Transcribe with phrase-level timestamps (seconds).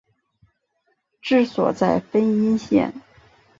[1.21, 2.91] 治所在汾阴县。